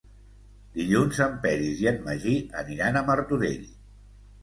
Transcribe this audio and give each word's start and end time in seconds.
Dilluns 0.77 1.19
en 1.27 1.37
Peris 1.45 1.85
i 1.85 1.91
en 1.93 2.01
Magí 2.09 2.35
aniran 2.65 3.01
a 3.01 3.07
Martorell. 3.15 3.73